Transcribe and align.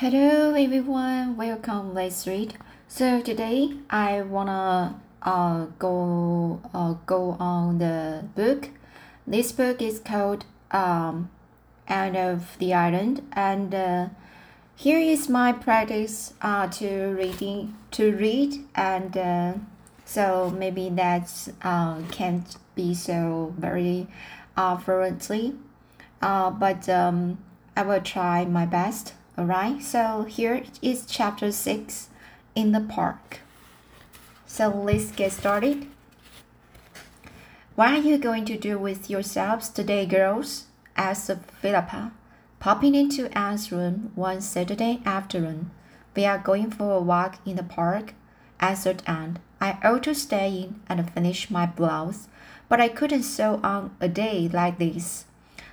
Hello 0.00 0.52
everyone, 0.52 1.38
welcome. 1.38 1.94
Let's 1.94 2.26
read. 2.26 2.58
So 2.86 3.22
today 3.22 3.72
I 3.88 4.20
wanna 4.20 5.00
uh, 5.22 5.68
go 5.78 6.60
uh, 6.74 6.96
go 7.06 7.34
on 7.40 7.78
the 7.78 8.22
book. 8.34 8.68
This 9.26 9.52
book 9.52 9.80
is 9.80 9.98
called 9.98 10.44
um, 10.70 11.30
Anne 11.88 12.14
of 12.14 12.58
the 12.58 12.74
Island, 12.74 13.22
and 13.32 13.74
uh, 13.74 14.08
here 14.74 14.98
is 14.98 15.30
my 15.30 15.52
practice 15.52 16.34
uh, 16.42 16.66
to 16.72 17.16
reading 17.18 17.74
to 17.92 18.14
read, 18.14 18.66
and 18.74 19.16
uh, 19.16 19.54
so 20.04 20.54
maybe 20.54 20.90
that 20.90 21.32
uh, 21.62 22.02
can't 22.10 22.58
be 22.74 22.92
so 22.92 23.54
very 23.56 24.08
uh, 24.58 24.76
fluently, 24.76 25.54
uh, 26.20 26.50
but 26.50 26.86
um, 26.86 27.38
I 27.74 27.82
will 27.82 28.02
try 28.02 28.44
my 28.44 28.66
best. 28.66 29.14
Alright, 29.38 29.82
so 29.82 30.22
here 30.22 30.62
is 30.80 31.04
chapter 31.04 31.52
6 31.52 32.08
in 32.54 32.72
the 32.72 32.80
park. 32.80 33.40
So 34.46 34.68
let's 34.68 35.10
get 35.10 35.30
started. 35.30 35.88
What 37.74 37.92
are 37.92 37.98
you 37.98 38.16
going 38.16 38.46
to 38.46 38.56
do 38.56 38.78
with 38.78 39.10
yourselves 39.10 39.68
today, 39.68 40.06
girls? 40.06 40.68
asked 40.96 41.36
Philippa, 41.60 42.12
popping 42.60 42.94
into 42.94 43.28
Anne's 43.36 43.70
room 43.70 44.10
one 44.14 44.40
Saturday 44.40 45.02
afternoon. 45.04 45.70
We 46.14 46.24
are 46.24 46.38
going 46.38 46.70
for 46.70 46.94
a 46.94 47.00
walk 47.00 47.36
in 47.44 47.56
the 47.56 47.62
park, 47.62 48.14
answered 48.58 49.02
Anne. 49.06 49.38
I 49.60 49.76
ought 49.84 50.04
to 50.04 50.14
stay 50.14 50.62
in 50.62 50.80
and 50.88 51.10
finish 51.12 51.50
my 51.50 51.66
blouse, 51.66 52.28
but 52.70 52.80
I 52.80 52.88
couldn't 52.88 53.24
sew 53.24 53.60
on 53.62 53.94
a 54.00 54.08
day 54.08 54.48
like 54.50 54.78
this. 54.78 55.26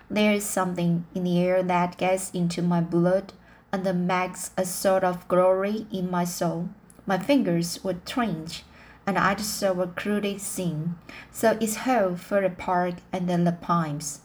There's 0.10 0.44
something 0.44 1.06
in 1.16 1.24
the 1.24 1.40
air 1.40 1.64
that 1.64 1.98
gets 1.98 2.30
into 2.32 2.62
my 2.62 2.82
blood 2.82 3.32
and 3.74 4.08
makes 4.08 4.52
a 4.56 4.64
sort 4.64 5.04
of 5.04 5.28
glory 5.28 5.88
in 5.92 6.10
my 6.10 6.24
soul. 6.24 6.70
My 7.08 7.18
fingers 7.18 7.84
would 7.84 8.06
twinge, 8.06 8.64
and 9.06 9.18
I'd 9.18 9.42
sew 9.42 9.82
a 9.82 9.88
crude 9.88 10.40
scene, 10.40 10.96
so 11.32 11.58
it's 11.60 11.76
hell 11.78 12.16
for 12.16 12.40
the 12.40 12.52
park 12.52 12.96
and 13.12 13.28
the 13.28 13.52
Pines. 13.52 14.22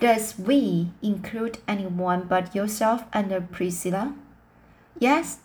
Does 0.00 0.36
we 0.36 0.88
include 1.02 1.58
anyone 1.68 2.22
but 2.22 2.54
yourself 2.56 3.04
and 3.12 3.52
Priscilla? 3.52 4.14
Yes, 4.98 5.38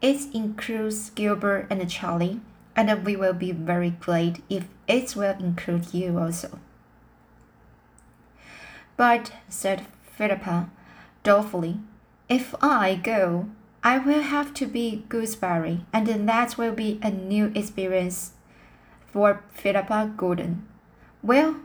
it 0.00 0.32
includes 0.32 1.10
Gilbert 1.10 1.66
and 1.68 1.90
Charlie, 1.90 2.40
and 2.74 3.04
we 3.04 3.16
will 3.16 3.34
be 3.34 3.52
very 3.52 3.90
glad 3.90 4.40
if 4.48 4.64
it 4.88 5.14
will 5.14 5.36
include 5.38 5.92
you 5.92 6.18
also. 6.18 6.58
But, 8.96 9.32
said 9.48 9.86
Philippa 10.16 10.70
dolefully, 11.22 11.80
if 12.30 12.54
I 12.62 12.94
go, 12.94 13.46
I 13.82 13.98
will 13.98 14.22
have 14.22 14.54
to 14.54 14.66
be 14.66 15.04
gooseberry, 15.08 15.84
and 15.92 16.06
that 16.06 16.56
will 16.56 16.72
be 16.72 17.00
a 17.02 17.10
new 17.10 17.50
experience 17.56 18.32
for 19.12 19.42
Philippa 19.50 20.12
Gordon. 20.16 20.64
Well, 21.24 21.56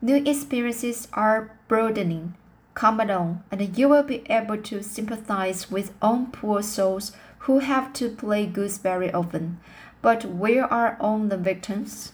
new 0.00 0.16
experiences 0.16 1.08
are 1.12 1.50
broadening. 1.68 2.34
Come 2.72 3.00
along, 3.00 3.44
and 3.52 3.76
you 3.76 3.88
will 3.90 4.02
be 4.02 4.24
able 4.30 4.56
to 4.56 4.82
sympathize 4.82 5.70
with 5.70 5.92
own 6.00 6.28
poor 6.32 6.62
souls 6.62 7.12
who 7.40 7.58
have 7.58 7.92
to 7.92 8.08
play 8.08 8.46
gooseberry 8.46 9.12
often. 9.12 9.60
But 10.00 10.24
where 10.24 10.64
are 10.64 10.96
all 10.98 11.18
the 11.18 11.36
victims? 11.36 12.12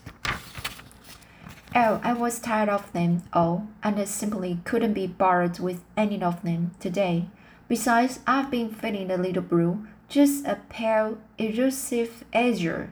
Oh, 1.77 2.01
I 2.03 2.13
was 2.13 2.41
tired 2.41 2.69
of 2.69 2.93
them 2.93 3.23
all, 3.33 3.69
and 3.85 4.01
I 4.01 4.05
simply 4.05 4.59
couldn't 4.65 4.95
be 4.95 5.07
bothered 5.07 5.61
with 5.61 5.85
any 5.97 6.21
of 6.21 6.43
them 6.43 6.73
today. 6.81 7.29
Besides, 7.71 8.19
I've 8.27 8.51
been 8.51 8.71
feeling 8.71 9.13
a 9.13 9.17
little 9.17 9.45
blue, 9.45 9.87
just 10.09 10.45
a 10.45 10.59
pale, 10.69 11.19
elusive 11.39 12.25
azure. 12.35 12.91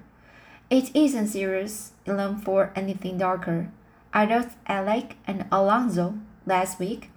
It 0.70 0.94
isn't 0.94 1.26
serious 1.26 1.90
enough 2.06 2.44
for 2.44 2.70
anything 2.76 3.18
darker. 3.18 3.72
I 4.14 4.24
wrote 4.26 4.50
Alec 4.68 5.16
and 5.26 5.46
Alonzo 5.50 6.14
last 6.46 6.78
week. 6.78 7.10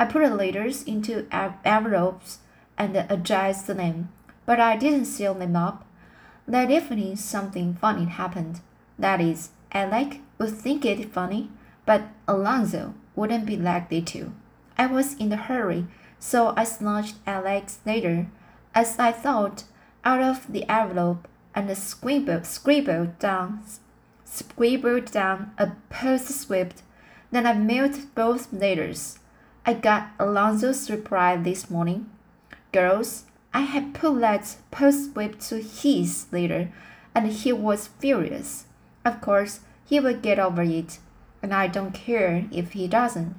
I 0.00 0.06
put 0.06 0.22
the 0.22 0.34
letters 0.34 0.84
into 0.84 1.26
envelopes 1.66 2.38
and 2.78 2.96
addressed 2.96 3.66
them, 3.66 4.08
but 4.46 4.58
I 4.58 4.78
didn't 4.78 5.04
seal 5.04 5.34
them 5.34 5.54
up. 5.54 5.84
That 6.48 6.70
evening, 6.70 7.16
something 7.16 7.74
funny 7.74 8.06
happened. 8.06 8.60
That 8.98 9.20
is, 9.20 9.50
Alec 9.72 10.20
would 10.38 10.52
think 10.52 10.86
it 10.86 11.12
funny, 11.12 11.50
but 11.84 12.04
Alonzo 12.26 12.94
wouldn't 13.14 13.44
be 13.44 13.58
likely 13.58 14.00
to. 14.00 14.32
I 14.78 14.86
was 14.86 15.12
in 15.16 15.30
a 15.30 15.36
hurry 15.36 15.86
so 16.22 16.54
I 16.56 16.62
snatched 16.62 17.16
Alex 17.26 17.80
later, 17.84 18.28
as 18.76 18.96
I 18.96 19.10
thought, 19.10 19.64
out 20.04 20.22
of 20.22 20.52
the 20.52 20.64
envelope 20.70 21.26
and 21.52 21.76
scribbled, 21.76 22.46
scribbled 22.46 23.18
down 23.18 23.64
scribbled 24.24 25.10
down 25.10 25.50
a 25.58 25.72
postscript. 25.90 26.82
Then 27.32 27.44
I 27.44 27.54
mailed 27.54 28.14
both 28.14 28.52
letters. 28.52 29.18
I 29.66 29.74
got 29.74 30.16
Alonzo's 30.18 30.88
reply 30.88 31.36
this 31.36 31.68
morning. 31.68 32.08
Girls, 32.70 33.24
I 33.52 33.62
had 33.62 33.92
put 33.92 34.20
that 34.20 34.56
postscript 34.70 35.40
to 35.48 35.56
his 35.60 36.26
letter, 36.30 36.72
and 37.16 37.26
he 37.26 37.52
was 37.52 37.88
furious. 37.98 38.66
Of 39.04 39.20
course, 39.20 39.60
he 39.84 39.98
will 39.98 40.16
get 40.16 40.38
over 40.38 40.62
it, 40.62 41.00
and 41.42 41.52
I 41.52 41.66
don't 41.66 41.92
care 41.92 42.46
if 42.52 42.72
he 42.72 42.86
doesn't. 42.86 43.34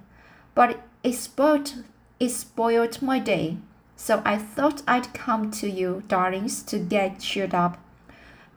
But 0.54 0.82
it 1.02 1.14
spoiled 1.14 1.84
it 2.24 2.32
spoiled 2.32 3.02
my 3.02 3.20
day, 3.20 3.58
so 3.96 4.22
I 4.24 4.38
thought 4.38 4.82
I'd 4.88 5.14
come 5.14 5.52
to 5.52 5.70
you, 5.70 6.04
darlings, 6.08 6.64
to 6.64 6.80
get 6.80 7.20
cheered 7.20 7.54
up. 7.54 7.78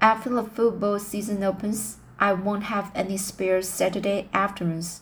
After 0.00 0.30
the 0.30 0.44
football 0.44 0.98
season 0.98 1.42
opens, 1.42 1.98
I 2.18 2.32
won't 2.32 2.64
have 2.64 2.92
any 2.94 3.16
spare 3.16 3.60
Saturday 3.62 4.28
afternoons. 4.32 5.00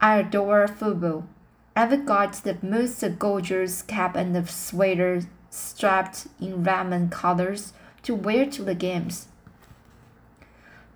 I 0.00 0.16
adore 0.16 0.66
football. 0.68 1.26
I've 1.76 2.04
got 2.04 2.32
the 2.34 2.58
most 2.60 3.04
gorgeous 3.18 3.82
cap 3.82 4.16
and 4.16 4.34
the 4.34 4.46
sweater 4.46 5.22
strapped 5.48 6.26
in 6.40 6.64
Redmond 6.64 7.12
colors 7.12 7.72
to 8.02 8.14
wear 8.14 8.46
to 8.46 8.62
the 8.62 8.74
games. 8.74 9.28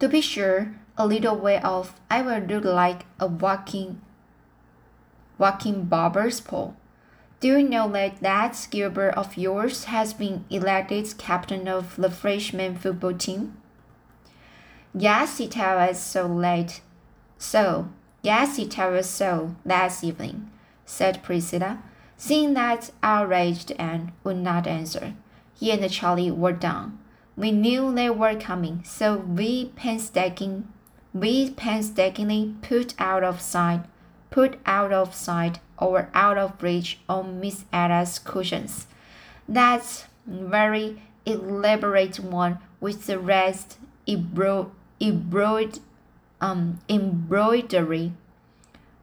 To 0.01 0.09
be 0.09 0.21
sure, 0.21 0.75
a 0.99 1.07
little 1.07 1.37
way 1.37 1.61
off, 1.61 2.01
I 2.11 2.21
will 2.23 2.41
look 2.41 2.65
like 2.65 3.07
a 3.21 3.27
walking, 3.27 4.01
walking 5.39 5.85
barber's 5.85 6.41
pole. 6.41 6.75
Do 7.47 7.53
you 7.53 7.69
know 7.69 7.89
that 7.93 8.23
that 8.23 8.67
Gilbert 8.73 9.11
of 9.11 9.37
yours 9.37 9.85
has 9.85 10.13
been 10.13 10.45
elected 10.51 11.17
captain 11.17 11.69
of 11.69 11.95
the 11.95 12.11
freshman 12.11 12.75
football 12.75 13.15
team? 13.15 13.57
Yes, 14.93 15.39
he 15.39 15.47
told 15.47 15.79
us 15.79 16.03
so 16.03 16.27
late. 16.27 16.81
So, 17.39 17.89
yes, 18.21 18.57
he 18.57 18.67
told 18.67 18.97
us 18.97 19.09
so 19.09 19.55
last 19.65 20.03
evening, 20.03 20.51
said 20.85 21.23
Priscilla, 21.23 21.85
seeing 22.17 22.55
that 22.55 22.91
outraged 23.01 23.71
Anne 23.79 24.11
would 24.25 24.39
not 24.39 24.67
answer. 24.67 25.15
He 25.55 25.71
and 25.71 25.89
Charlie 25.89 26.33
were 26.33 26.53
down. 26.53 26.99
We 27.37 27.53
knew 27.53 27.95
they 27.95 28.11
were 28.11 28.35
coming, 28.35 28.83
so 28.83 29.19
we 29.19 29.67
painstakingly, 29.77 30.65
we 31.15 31.51
painstakingly 31.51 32.57
put 32.61 32.95
out 32.99 33.23
of 33.23 33.41
sight, 33.41 33.85
put 34.31 34.59
out 34.67 34.93
of 34.93 35.15
sight 35.15 35.61
or 35.79 36.09
out 36.15 36.39
of 36.39 36.63
reach 36.63 36.99
on 37.09 37.41
Miss 37.41 37.65
Ada's 37.73 38.19
cushions. 38.19 38.87
That 39.49 40.07
very 40.27 41.03
elaborate 41.25 42.21
one 42.21 42.59
with 42.81 43.07
the 43.07 43.19
rest 43.19 43.79
embroidered, 44.07 45.79
um, 46.41 46.81
embroidery. 46.89 48.13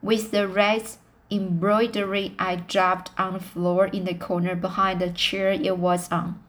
With 0.02 0.30
the 0.30 0.46
rest 0.46 0.98
embroidery, 1.30 2.34
I 2.38 2.56
dropped 2.56 3.10
on 3.18 3.34
the 3.34 3.40
floor 3.40 3.86
in 3.86 4.04
the 4.04 4.14
corner 4.14 4.54
behind 4.54 5.00
the 5.00 5.10
chair 5.10 5.50
it 5.52 5.78
was 5.78 6.10
on. 6.10 6.40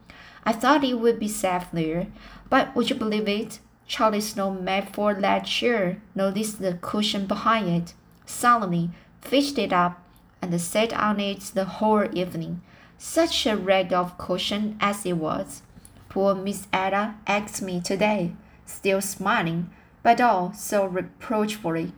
I 0.44 0.52
thought 0.52 0.84
it 0.84 1.00
would 1.00 1.18
be 1.18 1.28
safe 1.28 1.66
there, 1.72 2.06
but 2.48 2.74
would 2.76 2.90
you 2.90 2.96
believe 2.96 3.28
it? 3.28 3.58
Charlie 3.86 4.20
Sloane 4.20 4.64
made 4.64 4.88
for 4.88 5.14
that 5.14 5.46
chair, 5.46 6.02
noticed 6.14 6.60
the 6.60 6.74
cushion 6.74 7.26
behind 7.26 7.68
it, 7.68 7.94
solemnly 8.26 8.90
fished 9.20 9.58
it 9.58 9.72
up, 9.72 10.02
and 10.42 10.60
sat 10.60 10.92
on 10.92 11.18
it 11.20 11.40
the 11.54 11.64
whole 11.64 12.06
evening. 12.16 12.60
Such 12.98 13.46
a 13.46 13.56
rag 13.56 13.92
of 13.92 14.18
cushion 14.18 14.76
as 14.80 15.04
it 15.06 15.14
was. 15.14 15.62
Poor 16.08 16.34
Miss 16.34 16.66
Ada 16.72 17.14
asked 17.26 17.62
me 17.62 17.80
today, 17.80 18.32
still 18.64 19.00
smiling, 19.00 19.70
but 20.02 20.20
all 20.20 20.52
so 20.52 20.86
reproachfully, 20.86 21.92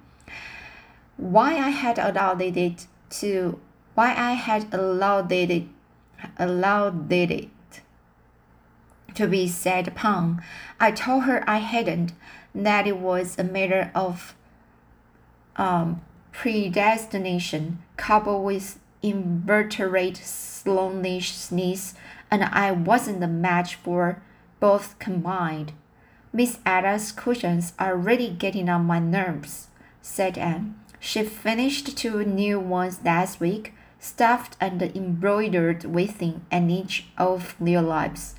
why 1.16 1.56
I 1.56 1.70
had 1.70 1.98
allowed 1.98 2.40
it 2.40 2.86
to, 3.10 3.60
why 3.94 4.14
I 4.14 4.32
had 4.32 4.72
allowed 4.72 5.30
it, 5.32 5.64
allowed 6.38 7.12
it 7.12 7.50
to 9.14 9.26
be 9.26 9.46
set 9.48 9.88
upon. 9.88 10.42
I 10.80 10.92
told 10.92 11.24
her 11.24 11.44
I 11.48 11.58
hadn't, 11.58 12.12
that 12.54 12.86
it 12.86 12.98
was 12.98 13.38
a 13.38 13.44
matter 13.44 13.90
of 13.94 14.34
um, 15.56 16.00
predestination 16.38 17.78
coupled 17.96 18.44
with 18.44 18.78
invertebrate 19.02 20.16
slonishness, 20.18 21.94
and 22.30 22.44
I 22.44 22.70
wasn't 22.70 23.24
a 23.24 23.26
match 23.26 23.74
for 23.74 24.22
both 24.60 24.96
combined. 25.00 25.72
Miss 26.32 26.60
Ada's 26.64 27.10
cushions 27.10 27.72
are 27.76 27.96
really 27.96 28.28
getting 28.28 28.68
on 28.68 28.84
my 28.84 29.00
nerves, 29.00 29.66
said 30.00 30.38
Anne. 30.38 30.78
She 31.00 31.24
finished 31.24 31.98
two 31.98 32.24
new 32.24 32.60
ones 32.60 33.00
last 33.04 33.40
week, 33.40 33.74
stuffed 33.98 34.56
and 34.60 34.80
embroidered 34.80 35.86
within 35.86 36.42
an 36.52 36.70
inch 36.70 37.06
of 37.18 37.56
their 37.58 37.82
lives. 37.82 38.36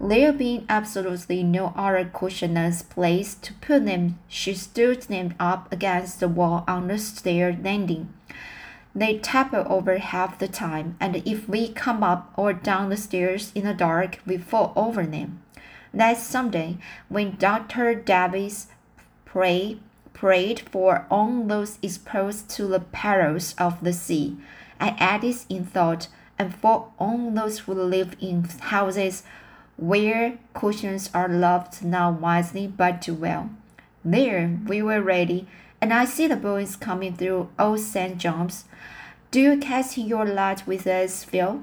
There 0.00 0.32
being 0.32 0.66
absolutely 0.68 1.42
no 1.42 1.72
other 1.76 2.04
cushionless 2.04 2.88
place 2.88 3.34
to 3.36 3.54
put 3.54 3.86
them, 3.86 4.18
she 4.28 4.52
stood 4.54 5.02
them 5.02 5.34
up 5.38 5.72
against 5.72 6.20
the 6.20 6.28
wall 6.28 6.64
on 6.66 6.88
the 6.88 6.98
stair 6.98 7.56
landing. 7.62 8.12
They 8.94 9.18
topple 9.18 9.64
over 9.68 9.98
half 9.98 10.38
the 10.38 10.48
time, 10.48 10.96
and 11.00 11.16
if 11.24 11.48
we 11.48 11.68
come 11.68 12.02
up 12.02 12.32
or 12.36 12.52
down 12.52 12.90
the 12.90 12.96
stairs 12.96 13.50
in 13.54 13.64
the 13.64 13.74
dark, 13.74 14.20
we 14.26 14.36
fall 14.36 14.72
over 14.76 15.06
them. 15.06 15.42
That 15.92 16.16
Sunday, 16.18 16.78
when 17.08 17.36
Dr. 17.36 17.94
Davies 17.94 18.66
prayed, 19.24 19.80
prayed 20.12 20.60
for 20.60 21.06
all 21.10 21.44
those 21.44 21.78
exposed 21.82 22.50
to 22.50 22.66
the 22.66 22.80
perils 22.80 23.54
of 23.58 23.82
the 23.82 23.92
sea, 23.92 24.36
I 24.80 24.96
added 24.98 25.36
in 25.48 25.64
thought, 25.64 26.08
and 26.38 26.54
for 26.54 26.88
all 26.98 27.30
those 27.30 27.60
who 27.60 27.74
live 27.74 28.16
in 28.20 28.44
houses 28.44 29.22
where 29.76 30.38
cushions 30.52 31.10
are 31.12 31.28
loved 31.28 31.84
not 31.84 32.20
wisely 32.20 32.66
but 32.66 33.02
too 33.02 33.14
well. 33.14 33.50
There 34.04 34.58
we 34.66 34.82
were 34.82 35.00
ready, 35.00 35.46
and 35.80 35.92
I 35.92 36.04
see 36.04 36.26
the 36.26 36.36
boys 36.36 36.76
coming 36.76 37.16
through 37.16 37.48
oh, 37.58 37.70
old 37.70 37.80
St. 37.80 38.18
John's. 38.18 38.64
Do 39.30 39.40
you 39.40 39.56
cast 39.58 39.98
your 39.98 40.24
lot 40.24 40.66
with 40.66 40.86
us, 40.86 41.24
Phil? 41.24 41.62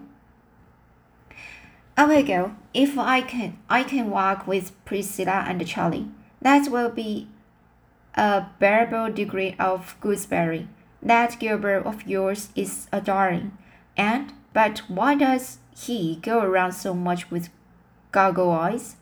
I 1.96 2.06
will 2.06 2.24
go. 2.24 2.56
If 2.74 2.98
I 2.98 3.22
can 3.22 3.58
I 3.70 3.84
can 3.84 4.10
walk 4.10 4.48
with 4.48 4.74
Priscilla 4.86 5.46
and 5.48 5.66
Charlie. 5.68 6.08
That 6.42 6.72
will 6.72 6.90
be 6.90 7.28
a 8.16 8.48
bearable 8.60 9.12
degree 9.12 9.56
of 9.60 9.96
gooseberry. 10.02 10.68
That 11.02 11.40
Gilbert 11.40 11.86
of 11.86 12.08
yours 12.08 12.50
is 12.56 12.88
a 12.92 13.02
darling. 13.02 13.58
And 13.96 14.34
but 14.54 14.80
why 14.88 15.16
does 15.16 15.60
he 15.76 16.18
go 16.22 16.42
around 16.42 16.74
so 16.74 16.94
much 16.94 17.30
with 17.30 17.50
goggle 18.12 18.52
eyes. 18.52 18.96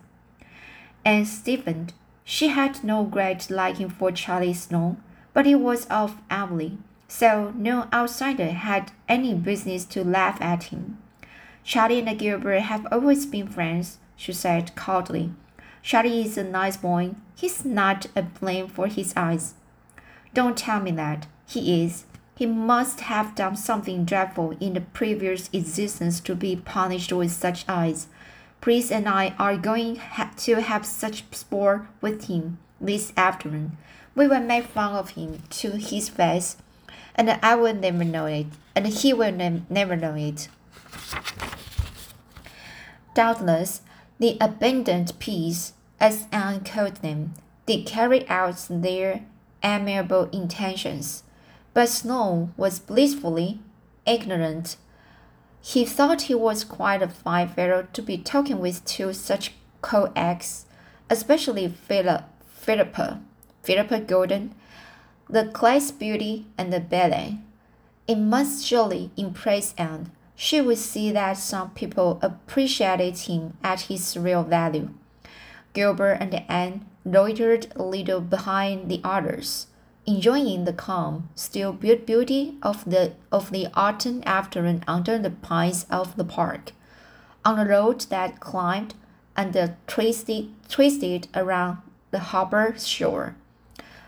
And 1.03 1.27
Stephen, 1.27 1.89
She 2.23 2.49
had 2.49 2.83
no 2.83 3.03
great 3.03 3.49
liking 3.49 3.89
for 3.89 4.11
Charlie 4.11 4.53
Sloane, 4.53 5.01
but 5.33 5.45
he 5.45 5.55
was 5.55 5.85
of 5.87 6.17
Avonlea, 6.29 6.77
so 7.07 7.53
no 7.55 7.87
outsider 7.91 8.51
had 8.51 8.91
any 9.07 9.33
business 9.33 9.85
to 9.85 10.03
laugh 10.03 10.39
at 10.41 10.65
him. 10.65 10.99
Charlie 11.63 11.99
and 11.99 12.19
Gilbert 12.19 12.61
have 12.61 12.87
always 12.91 13.25
been 13.25 13.47
friends, 13.47 13.97
she 14.15 14.33
said 14.33 14.75
coldly. 14.75 15.31
Charlie 15.81 16.25
is 16.25 16.37
a 16.37 16.43
nice 16.43 16.77
boy. 16.77 17.15
He's 17.35 17.65
not 17.65 18.07
a 18.15 18.21
blame 18.21 18.67
for 18.67 18.87
his 18.87 19.13
eyes. 19.15 19.55
Don't 20.33 20.57
tell 20.57 20.79
me 20.81 20.91
that. 20.91 21.25
He 21.47 21.83
is. 21.83 22.05
He 22.35 22.45
must 22.45 23.01
have 23.01 23.35
done 23.35 23.55
something 23.55 24.05
dreadful 24.05 24.51
in 24.59 24.73
the 24.73 24.81
previous 24.81 25.49
existence 25.51 26.19
to 26.21 26.35
be 26.35 26.55
punished 26.55 27.11
with 27.11 27.31
such 27.31 27.65
eyes. 27.67 28.07
Pris 28.61 28.91
and 28.91 29.07
I 29.07 29.33
are 29.39 29.55
going 29.55 29.95
ha 29.95 30.31
to 30.37 30.61
have 30.61 30.85
such 30.85 31.23
sport 31.31 31.87
with 32.01 32.25
him 32.25 32.57
this 32.81 33.13
afternoon. 33.15 33.77
We 34.15 34.27
will 34.27 34.41
make 34.41 34.65
fun 34.65 34.95
of 34.95 35.11
him 35.11 35.43
to 35.61 35.71
his 35.77 36.09
face, 36.09 36.57
and 37.15 37.29
I 37.41 37.55
will 37.55 37.73
never 37.73 38.03
know 38.03 38.25
it, 38.25 38.47
and 38.75 38.87
he 38.87 39.13
will 39.13 39.31
ne 39.31 39.61
never 39.69 39.95
know 39.95 40.15
it. 40.15 40.49
Doubtless, 43.13 43.81
the 44.19 44.37
abandoned 44.41 45.13
peace, 45.19 45.73
as 45.99 46.27
Anne 46.31 46.61
called 46.65 46.97
them, 46.97 47.33
did 47.65 47.85
carry 47.85 48.27
out 48.27 48.67
their 48.69 49.21
amiable 49.63 50.29
intentions, 50.31 51.23
but 51.73 51.87
Sloane 51.87 52.53
was 52.57 52.79
blissfully 52.79 53.59
ignorant 54.05 54.75
he 55.61 55.85
thought 55.85 56.23
he 56.23 56.35
was 56.35 56.63
quite 56.63 57.01
a 57.01 57.07
fine 57.07 57.47
fellow 57.49 57.87
to 57.93 58.01
be 58.01 58.17
talking 58.17 58.59
with 58.59 58.85
two 58.85 59.13
such 59.13 59.53
co-ex, 59.81 60.65
especially 61.09 61.67
Philip, 61.67 62.23
Philippa, 62.47 63.21
Philippa 63.63 63.99
Gordon, 64.01 64.55
the 65.29 65.45
class 65.45 65.91
beauty 65.91 66.47
and 66.57 66.71
the 66.71 66.79
ballet. 66.79 67.37
It 68.07 68.15
must 68.15 68.65
surely 68.65 69.11
impress 69.15 69.75
Anne. 69.77 70.11
She 70.35 70.61
would 70.61 70.77
see 70.77 71.11
that 71.11 71.37
some 71.37 71.71
people 71.71 72.17
appreciated 72.21 73.17
him 73.17 73.57
at 73.63 73.81
his 73.81 74.17
real 74.17 74.43
value. 74.43 74.89
Gilbert 75.73 76.17
and 76.19 76.43
Anne 76.49 76.85
loitered 77.05 77.67
a 77.75 77.83
little 77.83 78.21
behind 78.21 78.89
the 78.89 79.01
others 79.03 79.67
enjoying 80.09 80.65
the 80.65 80.73
calm, 80.73 81.29
still 81.35 81.71
beauty 81.71 82.57
of 82.63 82.83
the 82.83 83.13
of 83.31 83.51
the 83.51 83.67
autumn 83.75 84.23
afternoon 84.25 84.83
under 84.87 85.19
the 85.19 85.29
pines 85.29 85.85
of 85.91 86.15
the 86.15 86.23
park, 86.23 86.71
on 87.45 87.59
a 87.59 87.65
road 87.65 88.01
that 88.09 88.39
climbed 88.39 88.95
and 89.37 89.53
twisted 89.85 90.49
twisted 90.67 91.27
around 91.35 91.77
the 92.09 92.19
harbor 92.31 92.73
shore. 92.77 93.35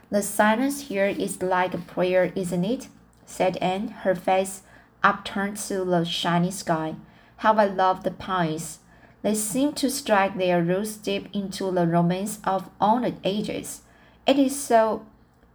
The 0.09 0.23
silence 0.23 0.87
here 0.89 1.05
is 1.05 1.43
like 1.43 1.75
a 1.75 1.77
prayer, 1.77 2.33
isn't 2.35 2.65
it? 2.65 2.87
said 3.25 3.57
Anne, 3.57 3.89
her 4.03 4.15
face 4.15 4.63
upturned 5.03 5.57
to 5.57 5.85
the 5.85 6.03
shiny 6.03 6.51
sky. 6.51 6.95
How 7.37 7.53
I 7.53 7.65
love 7.65 8.03
the 8.03 8.11
pines. 8.11 8.79
They 9.21 9.35
seem 9.35 9.73
to 9.73 9.89
strike 9.89 10.35
their 10.35 10.63
roots 10.63 10.97
deep 10.97 11.29
into 11.31 11.71
the 11.71 11.85
romance 11.85 12.39
of 12.43 12.69
all 12.79 13.01
the 13.01 13.13
ages. 13.23 13.81
It 14.25 14.39
is 14.39 14.59
so 14.59 15.05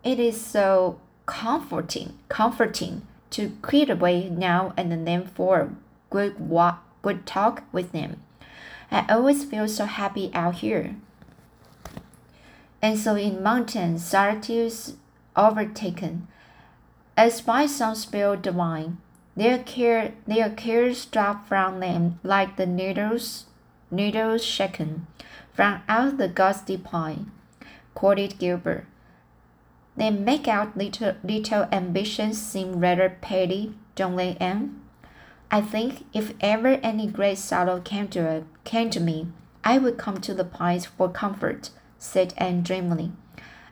it 0.06 0.20
is 0.20 0.40
so 0.40 1.00
comforting, 1.26 2.16
comforting 2.28 3.02
to 3.30 3.50
quit 3.60 3.90
away 3.90 4.28
now 4.28 4.72
and 4.76 5.06
then 5.06 5.26
for 5.26 5.60
a 5.60 5.70
good 6.10 6.38
walk, 6.38 6.84
good 7.02 7.26
talk 7.26 7.64
with 7.72 7.90
them. 7.90 8.22
I 8.90 9.04
always 9.12 9.44
feel 9.44 9.66
so 9.66 9.84
happy 9.84 10.30
out 10.32 10.56
here. 10.56 10.94
And 12.80 12.96
so 12.96 13.16
in 13.16 13.42
mountain 13.42 13.98
solitudes 13.98 14.94
overtaken, 15.34 16.28
as 17.16 17.40
by 17.40 17.66
some 17.66 17.96
spill 17.96 18.36
divine, 18.36 18.98
their 19.34 19.58
care 19.58 20.12
their 20.26 20.50
cares 20.50 21.04
drop 21.04 21.48
from 21.48 21.80
them 21.80 22.20
like 22.22 22.56
the 22.56 22.64
needles 22.64 23.46
needles 23.90 24.44
shaken 24.44 25.06
from 25.52 25.82
out 25.88 26.16
the 26.16 26.28
gusty 26.28 26.76
pine, 26.76 27.32
quoted 27.94 28.38
Gilbert. 28.38 28.86
They 29.96 30.10
make 30.10 30.46
out 30.46 30.76
little, 30.76 31.14
little 31.24 31.66
ambitions 31.72 32.40
seem 32.40 32.80
rather 32.80 33.16
petty, 33.20 33.74
don't 33.94 34.16
they, 34.16 34.36
Anne? 34.38 34.80
I 35.50 35.60
think 35.60 36.04
if 36.12 36.34
ever 36.40 36.78
any 36.82 37.06
great 37.06 37.38
sorrow 37.38 37.80
came 37.80 38.08
to, 38.08 38.44
came 38.64 38.90
to 38.90 39.00
me, 39.00 39.28
I 39.64 39.78
would 39.78 39.96
come 39.96 40.20
to 40.20 40.34
the 40.34 40.44
pines 40.44 40.86
for 40.86 41.08
comfort, 41.08 41.70
said 41.98 42.34
Anne 42.36 42.62
dreamily. 42.62 43.12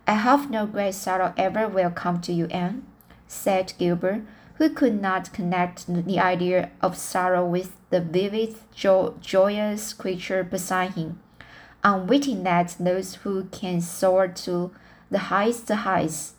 I 0.06 0.14
hope 0.14 0.48
no 0.48 0.66
great 0.66 0.94
sorrow 0.94 1.34
ever 1.36 1.68
will 1.68 1.90
come 1.90 2.20
to 2.22 2.32
you, 2.32 2.46
Anne, 2.46 2.84
said 3.26 3.74
Gilbert, 3.78 4.22
who 4.54 4.70
could 4.70 5.00
not 5.00 5.32
connect 5.32 5.86
the 5.86 6.18
idea 6.20 6.70
of 6.80 6.96
sorrow 6.96 7.44
with 7.44 7.72
the 7.90 8.00
vivid, 8.00 8.56
jo 8.74 9.16
joyous 9.20 9.92
creature 9.92 10.44
beside 10.44 10.92
him, 10.92 11.20
unwitting 11.82 12.44
that 12.44 12.76
those 12.78 13.16
who 13.16 13.44
can 13.44 13.80
soar 13.80 14.28
to 14.28 14.70
the 15.14 15.30
highest 15.30 15.68
heights 15.68 16.34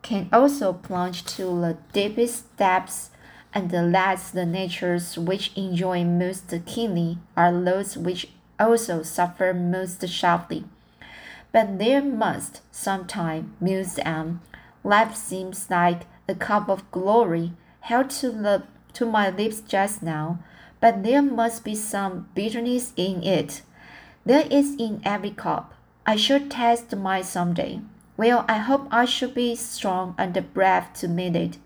can 0.00 0.30
also 0.32 0.72
plunge 0.72 1.26
to 1.26 1.44
the 1.60 1.76
deepest 1.92 2.56
depths, 2.56 3.10
and 3.52 3.70
the 3.70 3.82
last 3.82 4.32
the 4.32 4.46
natures 4.46 5.18
which 5.18 5.52
enjoy 5.54 6.04
most 6.04 6.50
keenly 6.64 7.18
are 7.36 7.52
those 7.52 7.98
which 7.98 8.28
also 8.58 9.02
suffer 9.02 9.52
most 9.52 10.08
sharply. 10.08 10.64
But 11.52 11.78
there 11.78 12.00
must, 12.00 12.62
sometime, 12.72 13.54
muse 13.60 13.98
Anne, 13.98 14.40
life 14.82 15.14
seems 15.14 15.68
like 15.68 16.06
a 16.26 16.34
cup 16.34 16.70
of 16.70 16.90
glory 16.90 17.52
held 17.80 18.08
to 18.22 18.30
the 18.30 18.62
to 18.94 19.04
my 19.04 19.28
lips 19.28 19.60
just 19.60 20.02
now, 20.02 20.38
but 20.80 21.02
there 21.02 21.20
must 21.20 21.62
be 21.62 21.74
some 21.74 22.30
bitterness 22.34 22.94
in 22.96 23.22
it. 23.22 23.60
There 24.24 24.46
is 24.50 24.76
in 24.78 25.02
every 25.04 25.32
cup. 25.32 25.74
I 26.06 26.16
shall 26.16 26.40
taste 26.48 26.96
mine 26.96 27.24
some 27.24 27.52
day. 27.52 27.80
Well, 28.16 28.44
I 28.48 28.58
hope 28.58 28.86
I 28.90 29.04
should 29.04 29.34
be 29.34 29.56
strong 29.56 30.14
and 30.18 30.32
brave 30.54 30.92
to 30.94 31.08
meet 31.08 31.34
it, 31.36 31.58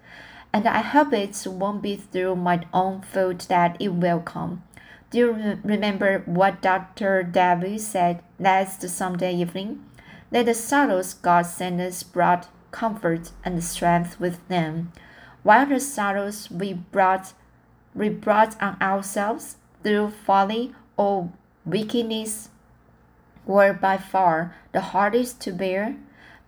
and 0.52 0.66
I 0.66 0.80
hope 0.80 1.12
it 1.12 1.46
won't 1.46 1.82
be 1.82 1.96
through 1.96 2.36
my 2.36 2.66
own 2.72 3.02
fault 3.02 3.46
that 3.48 3.76
it 3.80 3.88
will 3.88 4.20
come. 4.20 4.62
Do 5.10 5.18
you 5.18 5.58
remember 5.64 6.22
what 6.26 6.62
Dr. 6.62 7.22
Davies 7.22 7.86
said 7.86 8.22
last 8.38 8.86
Sunday 8.88 9.34
evening? 9.34 9.84
That 10.30 10.46
the 10.46 10.54
sorrows 10.54 11.14
God 11.14 11.42
sent 11.46 11.80
us 11.80 12.02
brought 12.02 12.48
comfort 12.70 13.32
and 13.44 13.62
strength 13.64 14.20
with 14.20 14.46
them. 14.48 14.92
while 15.42 15.66
the 15.66 15.80
sorrows 15.80 16.50
we 16.50 16.74
brought 16.74 17.32
we 17.94 18.08
brought 18.08 18.60
on 18.62 18.76
ourselves 18.82 19.56
through 19.82 20.10
folly 20.10 20.74
or 20.96 21.32
wickedness 21.64 22.50
were 23.46 23.72
by 23.72 23.96
far 23.96 24.54
the 24.72 24.80
hardest 24.92 25.40
to 25.40 25.52
bear. 25.52 25.96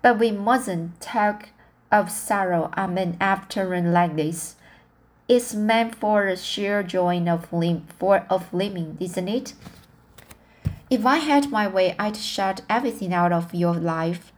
But 0.02 0.18
we 0.18 0.30
mustn't 0.30 1.00
talk 1.00 1.50
of 1.92 2.10
sorrow 2.10 2.70
on 2.76 2.96
an 2.96 3.16
afternoon 3.20 3.92
like 3.92 4.16
this. 4.16 4.56
It's 5.28 5.54
meant 5.54 5.94
for 5.94 6.26
the 6.26 6.36
sheer 6.36 6.82
joy 6.82 7.20
of, 7.28 7.52
lim- 7.52 7.86
for, 7.98 8.26
of 8.30 8.52
living, 8.52 8.96
isn't 9.00 9.28
it? 9.28 9.54
If 10.88 11.06
I 11.06 11.18
had 11.18 11.50
my 11.50 11.68
way, 11.68 11.94
I'd 11.98 12.16
shut 12.16 12.62
everything 12.68 13.14
out 13.14 13.32
of 13.32 13.54
your 13.54 13.74
life. 13.74 14.32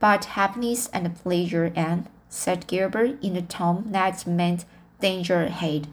But 0.00 0.24
happiness 0.24 0.88
and 0.92 1.14
pleasure, 1.14 1.72
Anne, 1.76 2.08
said 2.28 2.66
Gilbert 2.66 3.22
in 3.22 3.36
a 3.36 3.42
tone 3.42 3.92
that 3.92 4.26
meant 4.26 4.64
danger 5.00 5.42
ahead. 5.42 5.86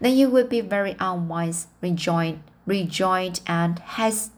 Then 0.00 0.16
you 0.16 0.30
would 0.30 0.48
be 0.48 0.60
very 0.62 0.96
unwise, 0.98 1.68
rejoined, 1.80 2.42
rejoined 2.66 3.40
Anne 3.46 3.76
has, 3.76 4.30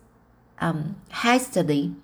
um, 0.61 0.97
hastily. 1.11 1.94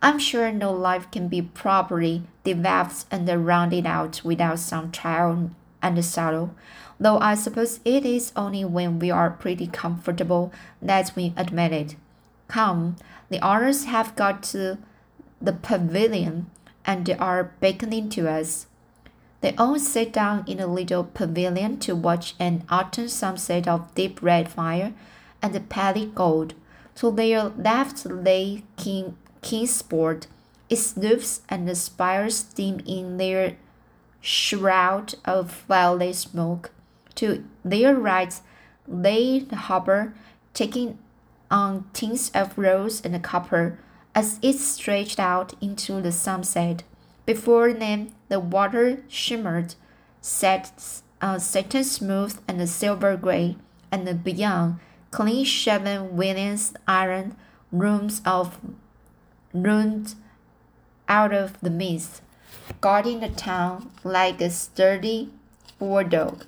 I'm 0.00 0.18
sure 0.18 0.52
no 0.52 0.72
life 0.72 1.10
can 1.10 1.26
be 1.26 1.42
properly 1.42 2.22
developed 2.44 3.06
and 3.10 3.28
rounded 3.46 3.84
out 3.84 4.22
without 4.24 4.60
some 4.60 4.92
trial 4.92 5.50
and 5.82 6.04
sorrow, 6.04 6.54
though 7.00 7.18
I 7.18 7.34
suppose 7.34 7.80
it 7.84 8.06
is 8.06 8.32
only 8.36 8.64
when 8.64 9.00
we 9.00 9.10
are 9.10 9.30
pretty 9.30 9.66
comfortable 9.66 10.52
that 10.80 11.12
we 11.16 11.32
admit 11.36 11.72
it. 11.72 11.96
Come, 12.46 12.96
the 13.28 13.40
others 13.44 13.84
have 13.86 14.14
got 14.14 14.42
to 14.44 14.78
the 15.42 15.52
pavilion 15.52 16.50
and 16.84 17.10
are 17.18 17.52
beckoning 17.60 18.08
to 18.10 18.28
us. 18.28 18.66
They 19.40 19.54
all 19.56 19.78
sit 19.78 20.12
down 20.12 20.44
in 20.46 20.58
a 20.58 20.66
little 20.66 21.04
pavilion 21.04 21.78
to 21.80 21.94
watch 21.94 22.34
an 22.38 22.64
autumn 22.68 23.08
sunset 23.08 23.68
of 23.68 23.94
deep 23.94 24.22
red 24.22 24.48
fire 24.48 24.94
and 25.42 25.68
pale 25.68 26.06
gold. 26.06 26.54
To 26.96 27.12
their 27.12 27.44
left 27.50 28.04
lay 28.06 28.64
King 28.76 29.16
Kingsport, 29.42 30.26
its 30.68 30.94
roofs 30.96 31.42
and 31.48 31.68
the 31.68 31.74
spires 31.74 32.36
steam 32.36 32.80
in 32.86 33.16
their 33.16 33.56
shroud 34.20 35.14
of 35.24 35.64
violet 35.68 36.14
smoke. 36.14 36.70
To 37.16 37.44
their 37.64 37.94
right 37.94 38.34
lay 38.86 39.40
the 39.40 39.56
harbour, 39.56 40.14
taking 40.54 40.98
on 41.50 41.88
tints 41.92 42.30
of 42.30 42.56
rose 42.58 43.00
and 43.04 43.22
copper 43.22 43.78
as 44.14 44.38
it 44.42 44.54
stretched 44.54 45.20
out 45.20 45.54
into 45.60 46.00
the 46.00 46.12
sunset. 46.12 46.82
Before 47.26 47.72
them, 47.72 48.08
the 48.28 48.40
water 48.40 49.02
shimmered, 49.08 49.74
set, 50.20 50.72
uh, 51.20 51.38
satin 51.38 51.84
smooth 51.84 52.38
and 52.48 52.68
silver 52.68 53.16
gray, 53.16 53.56
and 53.92 54.24
beyond, 54.24 54.80
clean 55.10 55.44
shaven 55.44 56.16
William's 56.16 56.74
Island 56.86 57.36
rooms 57.70 58.22
of 58.24 58.58
loomed 59.52 60.14
out 61.08 61.32
of 61.32 61.60
the 61.60 61.70
mist, 61.70 62.22
guarding 62.80 63.20
the 63.20 63.28
town 63.28 63.90
like 64.04 64.40
a 64.40 64.50
sturdy 64.50 65.30
bulldog. 65.78 66.44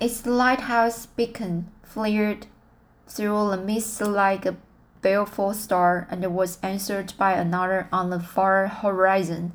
Its 0.00 0.24
lighthouse 0.24 1.04
beacon 1.06 1.70
flared 1.82 2.46
through 3.06 3.50
the 3.50 3.56
mist 3.58 4.00
like 4.00 4.46
a 4.46 4.56
baleful 5.02 5.52
star 5.52 6.06
and 6.10 6.24
was 6.34 6.58
answered 6.62 7.12
by 7.18 7.32
another 7.32 7.88
on 7.92 8.10
the 8.10 8.20
far 8.20 8.66
horizon. 8.68 9.52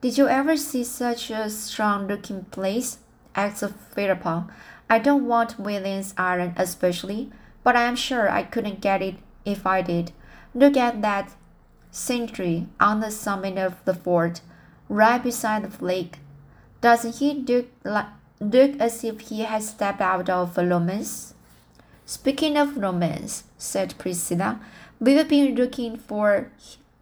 Did 0.00 0.18
you 0.18 0.28
ever 0.28 0.56
see 0.56 0.84
such 0.84 1.30
a 1.30 1.48
strong 1.50 2.06
looking 2.06 2.44
place? 2.44 2.98
asked 3.34 3.64
Philippa. 3.94 4.46
I 4.90 4.98
don't 4.98 5.26
want 5.26 5.58
William's 5.58 6.14
Island 6.16 6.54
especially, 6.56 7.30
but 7.62 7.76
I 7.76 7.84
am 7.84 7.96
sure 7.96 8.30
I 8.30 8.42
couldn't 8.42 8.80
get 8.80 9.02
it 9.02 9.16
if 9.44 9.66
I 9.66 9.82
did. 9.82 10.12
Look 10.54 10.76
at 10.76 11.02
that 11.02 11.32
sentry 11.90 12.66
on 12.80 13.00
the 13.00 13.10
summit 13.10 13.58
of 13.58 13.84
the 13.84 13.94
fort, 13.94 14.40
right 14.88 15.22
beside 15.22 15.70
the 15.70 15.84
lake. 15.84 16.18
Doesn't 16.80 17.16
he 17.16 17.34
look 17.34 17.66
like 17.84 18.06
look 18.40 18.78
as 18.78 19.02
if 19.04 19.20
he 19.20 19.40
had 19.42 19.62
stepped 19.62 20.00
out 20.00 20.28
of 20.28 20.56
a 20.56 20.66
romance. 20.66 21.34
Speaking 22.06 22.56
of 22.56 22.76
romance, 22.76 23.44
said 23.58 23.94
Priscilla, 23.98 24.60
we've 25.00 25.28
been 25.28 25.54
looking 25.54 25.96
for 25.96 26.50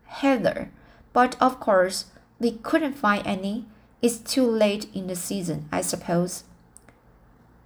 heather, 0.06 0.70
but 1.12 1.36
of 1.40 1.60
course 1.60 2.06
we 2.38 2.52
couldn't 2.52 2.94
find 2.94 3.26
any. 3.26 3.66
It's 4.02 4.18
too 4.18 4.46
late 4.46 4.88
in 4.94 5.06
the 5.06 5.16
season, 5.16 5.68
I 5.72 5.80
suppose. 5.80 6.44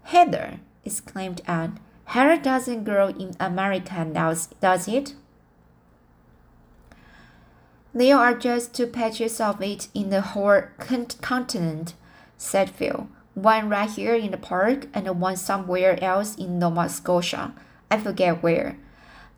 Heather, 0.04 0.60
exclaimed 0.84 1.40
Anne. 1.46 1.78
Hair 2.06 2.38
doesn't 2.38 2.84
grow 2.84 3.08
in 3.08 3.36
America 3.38 4.04
now, 4.04 4.34
does 4.60 4.88
it? 4.88 5.14
There 7.92 8.16
are 8.16 8.34
just 8.34 8.74
two 8.74 8.86
patches 8.86 9.40
of 9.40 9.62
it 9.62 9.88
in 9.94 10.10
the 10.10 10.20
whole 10.20 10.62
continent, 11.20 11.94
said 12.36 12.70
Phil 12.70 13.08
one 13.34 13.68
right 13.68 13.90
here 13.90 14.14
in 14.14 14.32
the 14.32 14.36
park 14.36 14.86
and 14.92 15.20
one 15.20 15.36
somewhere 15.36 16.02
else 16.02 16.34
in 16.36 16.58
Nova 16.58 16.88
Scotia. 16.88 17.52
I 17.90 17.98
forget 17.98 18.42
where. 18.42 18.76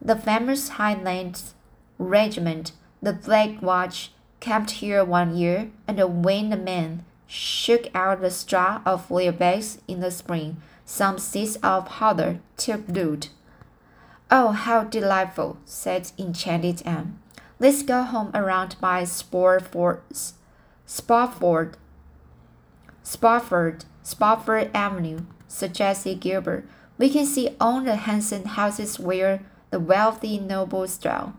The 0.01 0.17
famous 0.17 0.71
Highlands 0.71 1.55
Regiment, 1.99 2.73
the 3.01 3.13
Black 3.13 3.63
Watch, 3.63 4.13
camped 4.41 4.73
here 4.73 5.05
one 5.05 5.37
year, 5.37 5.71
and 5.87 6.25
when 6.25 6.51
the 6.51 6.57
men 6.57 7.05
shook 7.33 7.89
out 7.95 8.21
the 8.21 8.31
straw 8.31 8.83
of 8.85 9.09
bags 9.39 9.79
in 9.89 10.01
the 10.01 10.11
spring, 10.11 10.61
some 10.85 11.19
seeds 11.19 11.57
of 11.63 11.89
heather 11.89 12.41
took 12.59 12.83
root. 12.87 13.31
Oh, 14.31 14.51
how 14.51 14.85
delightful, 14.85 15.57
said 15.65 16.13
enchanted 16.19 16.83
Anne. 16.85 17.19
Let's 17.59 17.83
go 17.83 18.03
home 18.03 18.33
around 18.35 18.77
by 18.81 19.05
Spofford, 19.05 20.03
Spofford 20.85 21.77
Spofford, 23.03 23.85
Spofford 24.03 24.71
Avenue, 24.75 25.21
suggested 25.49 26.21
Gilbert. 26.21 26.69
We 26.99 27.09
can 27.09 27.25
see 27.25 27.57
all 27.59 27.81
the 27.81 27.97
handsome 27.97 28.45
houses 28.45 28.99
where 28.99 29.41
the 29.71 29.81
wealthy 29.81 30.39
nobles 30.39 30.99
dwell. 30.99 31.35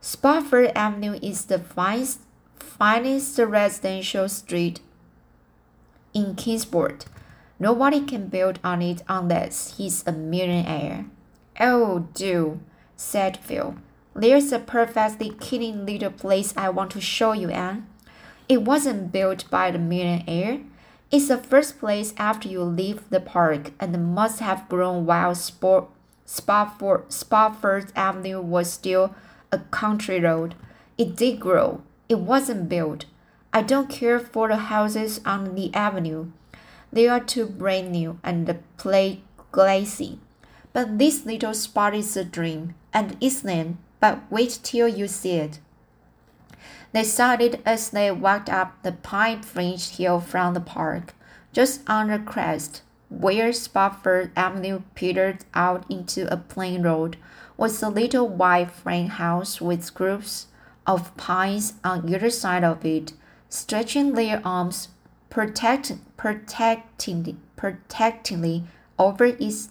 Spofford 0.00 0.70
Avenue 0.76 1.18
is 1.20 1.46
the 1.46 1.58
finest, 1.58 2.20
finest 2.62 3.38
residential 3.38 4.28
street 4.28 4.80
in 6.14 6.34
Kingsport. 6.34 7.06
Nobody 7.58 8.00
can 8.00 8.28
build 8.28 8.58
on 8.64 8.80
it 8.82 9.02
unless 9.08 9.76
he's 9.76 10.06
a 10.06 10.12
millionaire. 10.12 11.06
Oh, 11.58 12.08
do, 12.14 12.60
said 12.96 13.36
Phil. 13.36 13.76
There's 14.14 14.50
a 14.50 14.58
perfectly 14.58 15.30
killing 15.38 15.86
little 15.86 16.10
place 16.10 16.54
I 16.56 16.70
want 16.70 16.90
to 16.92 17.00
show 17.00 17.32
you, 17.32 17.50
Anne. 17.50 17.86
It 18.48 18.62
wasn't 18.62 19.12
built 19.12 19.48
by 19.50 19.70
the 19.70 19.78
millionaire. 19.78 20.60
It's 21.10 21.28
the 21.28 21.38
first 21.38 21.78
place 21.78 22.14
after 22.16 22.48
you 22.48 22.62
leave 22.62 23.08
the 23.10 23.20
park 23.20 23.72
and 23.78 24.14
must 24.14 24.40
have 24.40 24.68
grown 24.68 25.06
while 25.06 25.34
Sport, 25.34 25.88
Spofford, 26.24 27.12
Spofford 27.12 27.92
Avenue 27.94 28.40
was 28.40 28.72
still 28.72 29.14
a 29.52 29.58
country 29.58 30.20
road. 30.20 30.54
It 30.96 31.16
did 31.16 31.40
grow. 31.40 31.82
It 32.10 32.18
wasn't 32.18 32.68
built. 32.68 33.04
I 33.52 33.62
don't 33.62 33.88
care 33.88 34.18
for 34.18 34.48
the 34.48 34.56
houses 34.56 35.20
on 35.24 35.54
the 35.54 35.72
avenue. 35.72 36.32
They 36.92 37.06
are 37.06 37.20
too 37.20 37.46
brand 37.46 37.92
new 37.92 38.18
and 38.24 38.52
play 38.76 39.20
glassy. 39.52 40.18
But 40.72 40.98
this 40.98 41.24
little 41.24 41.54
spot 41.54 41.94
is 41.94 42.16
a 42.16 42.24
dream, 42.24 42.74
and 42.92 43.16
isn't 43.20 43.78
But 44.00 44.18
wait 44.28 44.58
till 44.64 44.88
you 44.88 45.06
see 45.06 45.34
it. 45.34 45.60
They 46.90 47.04
started 47.04 47.62
as 47.64 47.90
they 47.90 48.10
walked 48.10 48.48
up 48.48 48.82
the 48.82 48.90
pine 48.90 49.42
fringed 49.42 49.98
hill 49.98 50.18
from 50.18 50.54
the 50.54 50.60
park. 50.60 51.14
Just 51.52 51.88
on 51.88 52.08
the 52.08 52.18
crest, 52.18 52.82
where 53.08 53.52
Spofford 53.52 54.32
Avenue 54.34 54.82
petered 54.96 55.44
out 55.54 55.88
into 55.88 56.26
a 56.32 56.36
plain 56.36 56.82
road, 56.82 57.18
was 57.56 57.80
a 57.84 57.88
little 57.88 58.26
white 58.26 58.72
frame 58.72 59.10
house 59.10 59.60
with 59.60 59.94
groups 59.94 60.48
of 60.86 61.16
pines 61.16 61.74
on 61.84 62.08
either 62.08 62.30
side 62.30 62.64
of 62.64 62.84
it, 62.84 63.12
stretching 63.48 64.14
their 64.14 64.40
arms 64.44 64.88
protect, 65.28 65.92
protecting, 66.16 67.40
protectingly 67.56 68.64
over 68.98 69.26
its 69.26 69.70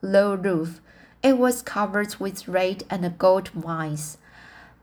low 0.00 0.34
roof. 0.34 0.80
It 1.22 1.38
was 1.38 1.62
covered 1.62 2.16
with 2.16 2.48
red 2.48 2.84
and 2.90 3.18
gold 3.18 3.48
vines 3.48 4.18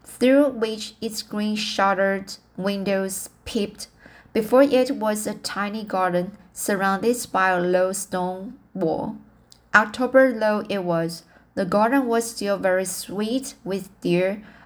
through 0.04 0.50
which 0.50 0.96
its 1.02 1.22
green 1.22 1.56
shuttered 1.56 2.36
windows 2.58 3.30
peeped. 3.46 3.88
Before 4.34 4.64
it 4.64 4.92
was 4.96 5.26
a 5.26 5.36
tiny 5.36 5.84
garden 5.84 6.38
surrounded 6.54 7.26
by 7.32 7.50
a 7.50 7.60
low 7.60 7.94
stone 7.94 8.56
wall. 8.74 9.18
October 9.74 10.38
though 10.38 10.66
it 10.70 10.84
was, 10.84 11.24
the 11.56 11.66
garden 11.66 12.08
was 12.08 12.32
still 12.32 12.58
very 12.58 12.86
sweet 12.86 13.56
with 13.64 13.90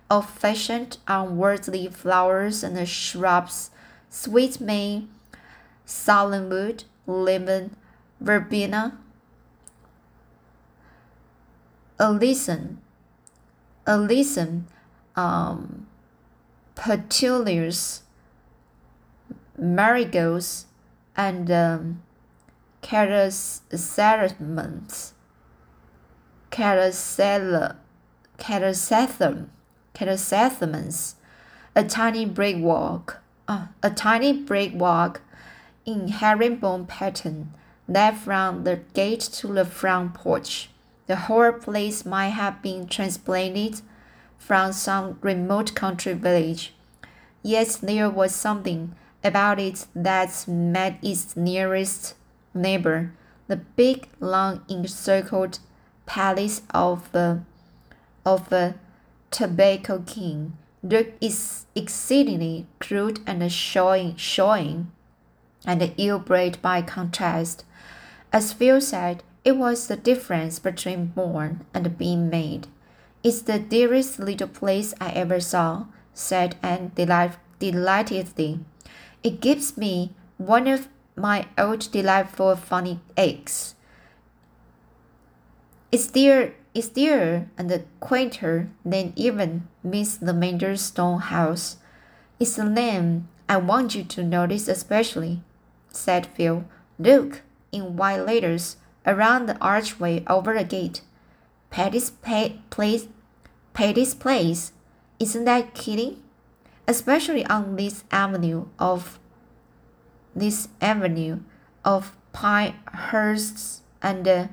dear 0.09 0.17
old-fashioned, 0.17 0.97
unworldly 1.07 1.87
flowers 1.87 2.63
and 2.63 2.87
shrubs, 2.87 3.71
sweet 4.09 4.59
may, 4.59 5.05
southernwood, 5.85 6.83
lemon, 7.07 7.75
verbena, 8.19 8.97
alyssum, 11.99 12.77
alyssum, 13.85 14.63
um, 15.15 15.87
petunias, 16.75 18.01
marigolds, 19.57 20.65
and 21.15 21.49
um, 21.51 22.01
chrysanthemums, 22.81 25.13
chrysanthemum, 26.51 27.77
chrysanthemums, 29.93 31.15
a 31.75 31.83
tiny 31.83 32.25
brick 32.25 32.57
walk, 32.57 33.21
uh, 33.47 33.67
a 33.81 33.89
tiny 33.89 34.33
brick 34.33 34.71
walk 34.73 35.21
in 35.85 36.07
herringbone 36.07 36.85
pattern 36.85 37.53
led 37.87 38.17
from 38.17 38.63
the 38.63 38.77
gate 38.93 39.19
to 39.19 39.47
the 39.47 39.65
front 39.65 40.13
porch. 40.13 40.69
The 41.07 41.15
whole 41.15 41.51
place 41.51 42.05
might 42.05 42.29
have 42.29 42.61
been 42.61 42.87
transplanted 42.87 43.81
from 44.37 44.71
some 44.73 45.17
remote 45.21 45.75
country 45.75 46.13
village. 46.13 46.73
Yet 47.41 47.79
there 47.83 48.09
was 48.09 48.33
something 48.33 48.95
about 49.23 49.59
it 49.59 49.85
that 49.95 50.47
met 50.47 50.97
its 51.01 51.35
nearest 51.35 52.15
neighbor, 52.53 53.11
the 53.47 53.57
big, 53.57 54.07
long, 54.19 54.63
encircled 54.69 55.59
palace 56.05 56.61
of 56.73 57.11
the 57.11 57.41
of 58.25 58.51
a 58.53 58.75
tobacco 59.33 60.03
king 60.05 60.55
looked 60.83 61.23
exceedingly 61.75 62.67
crude 62.79 63.19
and 63.25 63.51
showing, 63.51 64.15
showing 64.15 64.91
and 65.65 65.93
ill-bred 65.97 66.61
by 66.61 66.81
contrast. 66.81 67.65
As 68.31 68.53
Phil 68.53 68.79
said, 68.79 69.23
it 69.43 69.57
was 69.57 69.87
the 69.87 69.97
difference 69.97 70.59
between 70.59 71.07
born 71.07 71.65
and 71.73 71.97
being 71.97 72.29
made. 72.29 72.67
It's 73.23 73.41
the 73.41 73.59
dearest 73.59 74.19
little 74.19 74.47
place 74.47 74.93
I 75.01 75.11
ever 75.11 75.39
saw, 75.39 75.85
said 76.13 76.55
Anne 76.61 76.91
delight 76.95 77.37
delightedly. 77.59 78.59
It 79.23 79.41
gives 79.41 79.77
me 79.77 80.13
one 80.37 80.67
of 80.67 80.89
my 81.15 81.47
old 81.57 81.91
delightful 81.91 82.55
funny 82.55 82.99
aches. 83.17 83.75
It's 85.91 86.07
dear, 86.07 86.55
it's 86.73 86.89
dearer 86.89 87.47
and 87.57 87.85
quainter 87.99 88.69
than 88.83 89.13
even 89.15 89.67
Miss 89.83 90.17
Lavendar's 90.17 90.81
stone 90.81 91.19
house. 91.19 91.77
It's 92.39 92.57
a 92.57 92.63
name 92.67 93.27
I 93.47 93.57
want 93.57 93.93
you 93.93 94.03
to 94.03 94.23
notice 94.23 94.67
especially, 94.67 95.41
said 95.89 96.25
Phil. 96.25 96.65
Look, 96.97 97.41
in 97.71 97.95
white 97.95 98.25
letters, 98.25 98.77
around 99.05 99.45
the 99.45 99.57
archway 99.59 100.23
over 100.27 100.53
the 100.53 100.63
gate. 100.63 101.01
Patty's 101.69 102.09
pa- 102.09 102.53
place, 102.69 103.07
Patty's 103.73 104.15
place. 104.15 104.73
Isn't 105.19 105.45
that 105.45 105.73
kidding? 105.73 106.21
Especially 106.87 107.45
on 107.45 107.75
this 107.75 108.03
avenue 108.11 108.65
of 108.77 109.19
this 110.35 110.67
avenue 110.81 111.39
of 111.85 112.15
pinehursts 112.33 113.81
and 114.01 114.27
uh, 114.27 114.47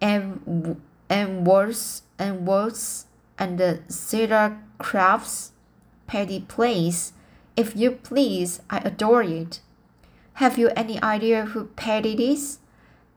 and 0.00 0.80
and 1.12 1.46
words 1.46 2.04
and 2.18 2.46
words 2.46 3.04
and 3.38 3.60
uh, 3.60 3.74
cedar 3.86 4.56
crafts. 4.78 5.52
Patty 6.06 6.40
Place. 6.40 7.12
If 7.54 7.76
you 7.76 7.92
please, 7.92 8.60
I 8.70 8.78
adore 8.78 9.22
it. 9.22 9.60
Have 10.34 10.56
you 10.58 10.68
any 10.74 11.00
idea 11.02 11.44
who 11.44 11.66
Patty 11.76 12.14
is? 12.32 12.58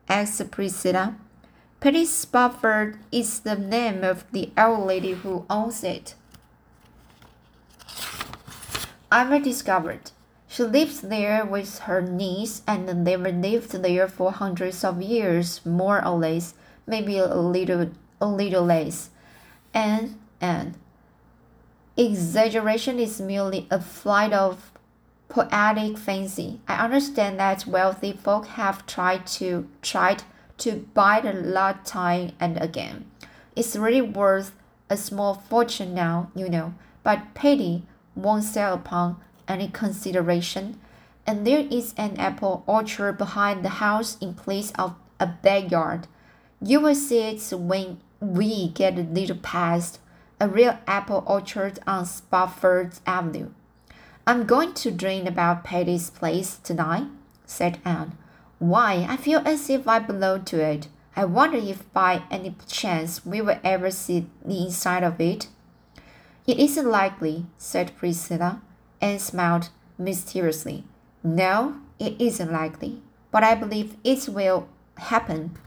asked 0.09 0.51
Priscilla. 0.51 1.15
Patty 1.79 2.05
Spofford 2.05 2.99
is 3.11 3.39
the 3.39 3.55
name 3.55 4.03
of 4.03 4.25
the 4.31 4.51
old 4.57 4.87
lady 4.87 5.13
who 5.13 5.45
owns 5.49 5.83
it. 5.83 6.15
I've 9.11 9.43
discovered. 9.43 10.11
She 10.47 10.63
lives 10.63 11.01
there 11.01 11.45
with 11.45 11.79
her 11.79 12.01
niece, 12.01 12.61
and 12.67 13.07
they've 13.07 13.19
lived 13.19 13.71
there 13.71 14.07
for 14.07 14.31
hundreds 14.31 14.83
of 14.83 15.01
years, 15.01 15.65
more 15.65 16.05
or 16.05 16.17
less, 16.17 16.53
maybe 16.87 17.17
a 17.17 17.35
little, 17.35 17.91
a 18.21 18.27
little 18.27 18.65
less. 18.65 19.09
And 19.73 20.19
and 20.41 20.75
exaggeration 21.97 22.99
is 22.99 23.21
merely 23.21 23.67
a 23.71 23.79
flight 23.79 24.33
of 24.33 24.71
poetic 25.29 25.97
fancy. 25.97 26.59
I 26.67 26.83
understand 26.83 27.39
that 27.39 27.65
wealthy 27.65 28.13
folk 28.13 28.47
have 28.47 28.85
tried 28.85 29.27
to 29.27 29.67
tried 29.81 30.23
to 30.59 30.87
buy 30.93 31.21
the 31.21 31.33
lot 31.33 31.85
time 31.85 32.31
and 32.39 32.61
again. 32.61 33.11
It's 33.55 33.75
really 33.75 34.01
worth 34.01 34.53
a 34.89 34.97
small 34.97 35.33
fortune 35.33 35.93
now, 35.93 36.29
you 36.35 36.49
know, 36.49 36.73
but 37.03 37.33
Patty 37.33 37.83
won't 38.15 38.43
sell 38.43 38.73
upon 38.73 39.17
any 39.47 39.67
consideration. 39.67 40.79
And 41.27 41.45
there 41.45 41.65
is 41.71 41.93
an 41.97 42.17
apple 42.17 42.63
orchard 42.67 43.17
behind 43.17 43.65
the 43.65 43.81
house 43.81 44.17
in 44.19 44.35
place 44.35 44.71
of 44.77 44.95
a 45.19 45.25
backyard. 45.25 46.07
You 46.67 46.79
will 46.79 46.95
see 46.95 47.19
it 47.19 47.47
when 47.51 47.99
we 48.19 48.69
get 48.69 48.97
a 48.97 49.03
little 49.03 49.37
past 49.37 49.99
a 50.39 50.47
real 50.47 50.79
apple 50.87 51.23
orchard 51.27 51.77
on 51.85 52.07
Spofford 52.07 52.93
Avenue. 53.05 53.51
I'm 54.25 54.47
going 54.47 54.73
to 54.73 54.89
dream 54.89 55.27
about 55.27 55.63
Patty's 55.63 56.09
place 56.09 56.57
tonight, 56.57 57.05
said 57.45 57.77
Anne. 57.85 58.17
Why, 58.57 59.05
I 59.07 59.15
feel 59.15 59.43
as 59.45 59.69
if 59.69 59.87
I 59.87 59.99
belong 59.99 60.43
to 60.45 60.59
it. 60.59 60.87
I 61.15 61.25
wonder 61.25 61.57
if 61.57 61.93
by 61.93 62.23
any 62.31 62.55
chance 62.67 63.23
we 63.23 63.41
will 63.41 63.59
ever 63.63 63.91
see 63.91 64.25
the 64.43 64.65
inside 64.65 65.03
of 65.03 65.21
it. 65.21 65.49
It 66.47 66.57
isn't 66.57 66.89
likely, 66.89 67.45
said 67.59 67.95
Priscilla, 67.95 68.63
and 68.99 69.21
smiled 69.21 69.69
mysteriously. 69.99 70.83
No, 71.23 71.75
it 71.99 72.19
isn't 72.19 72.51
likely, 72.51 73.03
but 73.29 73.43
I 73.43 73.53
believe 73.53 73.97
it 74.03 74.27
will 74.27 74.67
happen. 74.97 75.59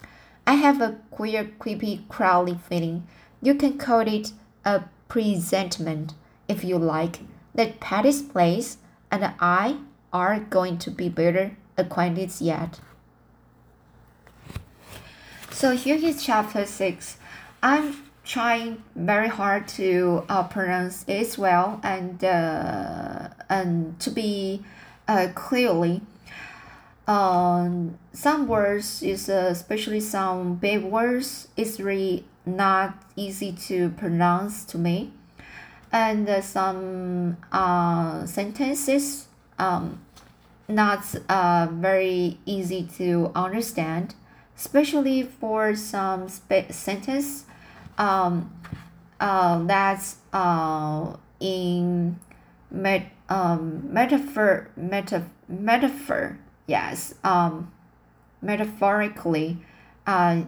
I 0.49 0.55
have 0.55 0.81
a 0.81 0.97
queer, 1.11 1.51
creepy, 1.59 2.07
crawly 2.09 2.55
feeling. 2.55 3.07
You 3.43 3.55
can 3.55 3.77
call 3.77 4.09
it 4.09 4.33
a 4.65 4.85
presentiment, 5.07 6.15
if 6.49 6.65
you 6.65 6.79
like 6.79 7.19
that 7.55 7.81
Patty's 7.81 8.23
Place 8.23 8.79
and 9.11 9.35
I 9.41 9.77
are 10.11 10.41
going 10.41 10.79
to 10.79 10.91
be 10.91 11.11
better 11.11 11.55
acquainted 11.77 12.33
yet. 12.41 12.81
So 15.51 15.77
here 15.77 15.97
is 15.97 16.25
chapter 16.25 16.65
6. 16.65 17.19
I'm 17.63 18.05
trying 18.25 18.83
very 18.97 19.29
hard 19.29 19.69
to 19.77 20.25
uh, 20.31 20.45
pronounce 20.45 21.05
it 21.07 21.37
well 21.37 21.79
and 21.83 22.25
uh, 22.25 23.29
and 23.51 24.01
to 24.01 24.11
be 24.11 24.65
uh, 25.09 25.29
clearly. 25.35 26.01
Um, 27.09 27.99
some 28.13 28.47
words 28.47 29.03
is 29.03 29.31
uh, 29.31 29.49
especially 29.51 30.01
some 30.01 30.57
big 30.57 30.85
words 30.85 31.49
is 31.57 31.81
really 31.81 32.27
not 32.45 33.03
easy 33.17 33.53
to 33.69 33.89
pronounce 33.91 34.65
to 34.67 34.79
me. 34.79 35.13
And 35.91 36.29
uh, 36.29 36.43
some 36.43 37.39
uh, 37.51 38.27
sentences 38.27 39.27
um, 39.59 40.03
not 40.69 41.03
uh, 41.31 41.69
very 41.73 42.39
easy 42.45 42.87
to 42.99 43.33
understand, 43.35 44.15
especially 44.55 45.23
for 45.23 45.75
some 45.75 46.29
sp- 46.29 46.69
sentence 46.71 47.47
um, 47.97 48.53
uh, 49.19 49.65
that's 49.65 50.17
uh, 50.35 51.17
in 51.41 52.19
met, 52.71 53.07
um, 53.31 53.93
metaphor, 53.93 54.69
meta, 54.77 55.25
metaphor, 55.49 56.39
yes, 56.69 57.15
um, 57.25 57.73
metaphorically, 58.41 59.59
uh, 60.07 60.43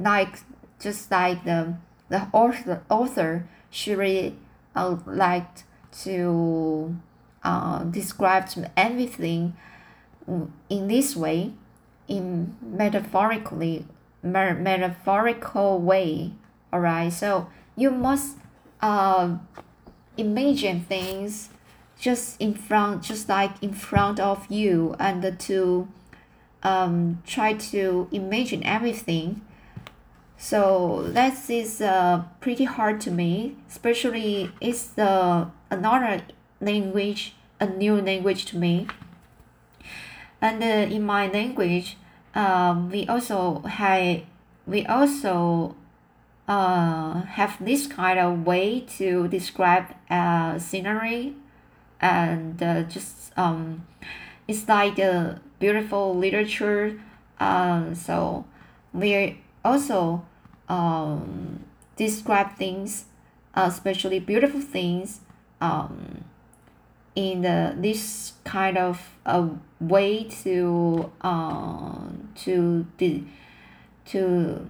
like 0.00 0.40
just 0.80 1.08
like 1.12 1.44
the 1.44 1.76
the 2.08 2.26
author, 2.32 2.82
author 2.90 3.46
she 3.70 3.94
really 3.94 4.36
uh, 4.74 4.96
liked 5.06 5.64
to 6.02 6.96
uh, 7.44 7.84
describe 7.84 8.48
everything 8.76 9.54
in 10.68 10.88
this 10.88 11.14
way, 11.14 11.52
in 12.08 12.56
metaphorically, 12.60 13.86
metaphorical 14.22 15.78
way. 15.78 16.32
Alright, 16.72 17.12
so 17.12 17.48
you 17.76 17.90
must 17.90 18.36
uh, 18.80 19.36
imagine 20.16 20.80
things 20.80 21.50
just 21.98 22.40
in 22.40 22.54
front, 22.54 23.02
just 23.02 23.28
like 23.28 23.62
in 23.62 23.72
front 23.72 24.20
of 24.20 24.46
you, 24.50 24.94
and 24.98 25.38
to 25.40 25.88
um, 26.62 27.22
try 27.26 27.54
to 27.54 28.08
imagine 28.12 28.64
everything 28.64 29.42
So 30.36 31.04
that 31.12 31.48
is 31.48 31.80
uh, 31.80 32.24
pretty 32.40 32.64
hard 32.64 33.00
to 33.02 33.10
me, 33.10 33.56
especially 33.68 34.50
it's 34.60 34.88
the 34.88 35.48
another 35.70 36.22
language, 36.60 37.34
a 37.60 37.66
new 37.66 38.00
language 38.00 38.44
to 38.46 38.58
me. 38.58 38.86
And 40.40 40.62
uh, 40.62 40.94
in 40.94 41.02
my 41.04 41.28
language, 41.28 41.96
um, 42.34 42.90
we 42.90 43.06
also 43.08 43.60
have 43.62 44.22
we 44.66 44.84
also 44.86 45.76
uh, 46.48 47.22
have 47.22 47.56
this 47.64 47.86
kind 47.86 48.18
of 48.18 48.46
way 48.46 48.80
to 48.98 49.28
describe 49.28 49.86
uh, 50.10 50.58
scenery 50.58 51.34
and 52.00 52.62
uh, 52.62 52.82
just 52.84 53.36
um, 53.36 53.86
it's 54.46 54.68
like 54.68 54.98
a 54.98 55.40
beautiful 55.58 56.14
literature 56.16 57.00
uh, 57.40 57.94
so 57.94 58.44
we 58.92 59.40
also 59.64 60.24
um, 60.68 61.64
describe 61.96 62.56
things 62.56 63.06
uh, 63.54 63.66
especially 63.68 64.18
beautiful 64.18 64.60
things 64.60 65.20
um, 65.60 66.24
in 67.14 67.42
the, 67.42 67.74
this 67.78 68.32
kind 68.44 68.76
of 68.76 69.00
a 69.24 69.48
way 69.80 70.24
to 70.24 71.10
uh, 71.20 71.98
to 72.34 72.86
the 72.98 73.22
to 74.06 74.68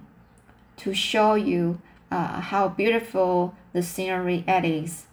to 0.77 0.93
show 0.93 1.35
you 1.35 1.79
uh, 2.11 2.39
how 2.39 2.67
beautiful 2.67 3.55
the 3.73 3.81
scenery 3.81 4.43
it 4.47 4.65
is. 4.65 5.05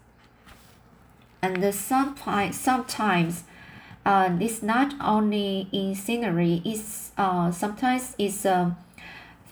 And 1.43 1.75
sometimes 1.75 2.57
sometimes 2.59 3.45
uh, 4.05 4.37
it's 4.41 4.63
not 4.63 4.95
only 5.01 5.69
in 5.73 5.95
scenery, 5.95 6.63
it's 6.65 7.11
uh, 7.19 7.51
sometimes 7.51 8.15
it's 8.19 8.47
um, 8.47 8.77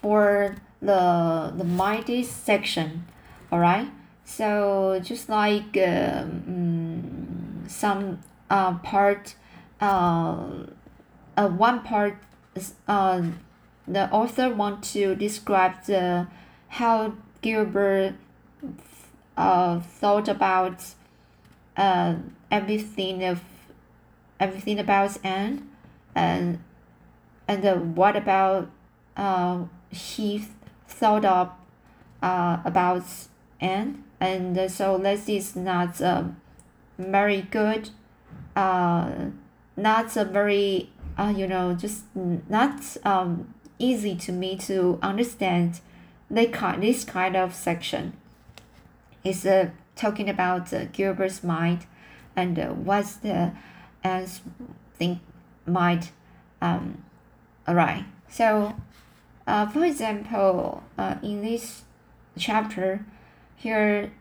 for 0.01 0.57
the 0.81 1.53
the 1.57 1.65
mighty 1.65 2.23
section, 2.23 3.05
all 3.51 3.59
right. 3.59 3.89
So 4.25 5.01
just 5.03 5.29
like 5.29 5.77
um, 5.79 7.65
some 7.67 8.21
uh, 8.49 8.75
part, 8.79 9.35
uh, 9.81 10.37
uh, 11.37 11.49
one 11.49 11.83
part, 11.83 12.17
uh, 12.87 13.23
the 13.89 14.09
author 14.13 14.55
want 14.55 14.85
to 14.95 15.17
describe 15.17 15.83
the 15.87 16.29
how 16.69 17.15
Gilbert 17.43 18.15
uh, 19.37 19.81
thought 19.81 20.29
about 20.29 20.85
uh, 21.81 22.15
everything 22.51 23.25
of 23.25 23.41
everything 24.39 24.79
about 24.79 25.19
Anne 25.25 25.69
and 26.15 26.63
and 27.49 27.65
uh, 27.65 27.75
what 27.75 28.17
about 28.17 28.71
uh, 29.17 29.65
he 29.91 30.45
thought 30.87 31.25
of 31.25 31.51
uh, 32.23 32.59
about 32.65 33.05
Anne. 33.61 34.05
And 34.21 34.57
uh, 34.59 34.69
so 34.69 34.99
this 34.99 35.29
is 35.29 35.57
not 35.57 36.01
uh, 36.01 36.25
very 36.99 37.43
good 37.43 37.91
uh, 38.57 39.11
not 39.77 40.17
a 40.17 40.25
very 40.25 40.91
uh, 41.19 41.33
you 41.35 41.47
know 41.47 41.75
just 41.75 42.05
not 42.15 42.97
um, 43.05 43.55
easy 43.79 44.15
to 44.15 44.33
me 44.33 44.57
to 44.57 44.99
understand 45.03 45.81
they 46.31 46.47
this 46.47 47.05
kind 47.05 47.37
of 47.37 47.55
section. 47.55 48.13
It's 49.25 49.45
uh, 49.45 49.71
talking 50.01 50.29
about 50.31 50.73
uh, 50.73 50.87
Gilbert's 50.87 51.45
mind 51.45 51.87
and 52.35 52.59
uh, 52.59 52.69
what's 52.69 53.17
the 53.17 53.53
as 54.03 54.41
think 54.95 55.19
might 55.67 56.11
um 56.63 57.05
arise. 57.69 58.05
So, 58.29 58.75
uh, 59.47 59.67
for 59.69 59.85
example, 59.85 60.83
uh, 60.97 61.17
in 61.23 61.43
this 61.43 61.83
chapter, 62.39 63.05
here, 63.57 64.13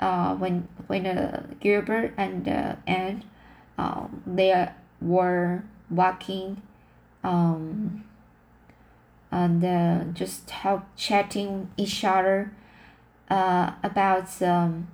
uh, 0.00 0.34
when 0.34 0.68
when 0.86 1.06
uh, 1.06 1.46
Gilbert 1.60 2.12
and 2.16 2.48
uh, 2.48 2.76
Anne, 2.86 3.24
um, 3.78 4.22
they 4.26 4.68
were 5.00 5.62
walking, 5.90 6.62
um, 7.22 8.04
and 9.30 9.64
uh, 9.64 10.04
just 10.12 10.50
help 10.50 10.82
chatting 10.96 11.70
each 11.76 12.04
other 12.04 12.52
uh, 13.28 13.72
about 13.82 14.42
um, 14.42 14.88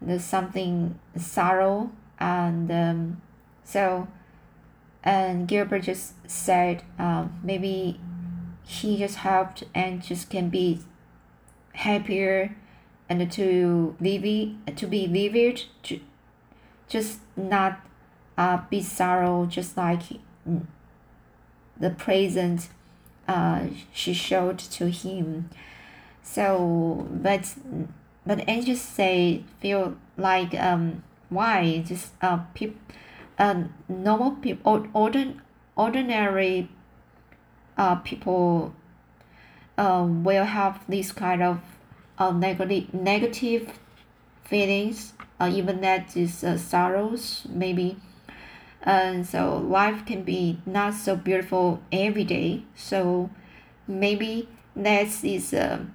the 0.00 0.18
something 0.18 0.98
sorrow 1.16 1.90
and 2.18 2.70
um, 2.70 3.22
so 3.64 4.08
and 5.02 5.46
Gilbert 5.48 5.82
just 5.84 6.14
said 6.28 6.82
um, 6.98 7.38
maybe 7.42 8.00
he 8.64 8.98
just 8.98 9.16
helped 9.16 9.64
and 9.74 10.02
just 10.02 10.30
can 10.30 10.50
be 10.50 10.80
happier 11.72 12.56
and 13.08 13.30
to 13.32 13.96
vivid 14.00 14.76
to 14.76 14.86
be 14.86 15.06
vivid 15.06 15.64
to 15.84 16.00
just 16.88 17.20
not 17.36 17.80
uh, 18.36 18.58
be 18.70 18.82
sorrow 18.82 19.46
just 19.46 19.76
like 19.76 20.02
the 21.78 21.90
present 21.90 22.68
uh, 23.26 23.66
she 23.92 24.14
showed 24.14 24.58
to 24.58 24.88
him. 24.88 25.50
So, 26.22 27.06
but 27.10 27.54
but 28.28 28.46
I 28.48 28.60
just 28.60 28.94
say 28.94 29.42
feel 29.60 29.96
like 30.16 30.54
um 30.54 31.02
why 31.30 31.82
just 31.86 32.12
uh 32.20 32.38
people 32.54 32.76
uh 33.38 33.62
normal 33.88 34.32
people 34.46 34.80
ordin 34.94 35.40
ordinary 35.76 36.68
uh 37.78 37.96
people 37.96 38.74
uh 39.78 40.06
will 40.06 40.44
have 40.44 40.80
this 40.88 41.12
kind 41.12 41.42
of 41.42 41.60
uh 42.18 42.32
negative 42.32 42.92
negative 42.92 43.72
feelings 44.44 45.14
uh, 45.40 45.50
even 45.52 45.80
that 45.80 46.16
is 46.16 46.42
uh, 46.44 46.58
sorrows 46.58 47.46
maybe. 47.48 47.96
And 48.82 49.26
so 49.26 49.56
life 49.58 50.04
can 50.06 50.22
be 50.22 50.60
not 50.66 50.94
so 50.94 51.16
beautiful 51.16 51.80
every 51.92 52.24
day. 52.24 52.64
So 52.74 53.30
maybe 53.86 54.48
that 54.76 55.24
is 55.24 55.52
a 55.52 55.86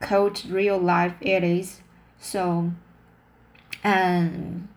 cold 0.00 0.44
real 0.46 0.78
life 0.78 1.14
it 1.20 1.44
is. 1.44 1.80
So 2.18 2.72
and 3.82 4.68